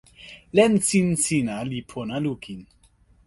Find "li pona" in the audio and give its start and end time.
1.69-2.17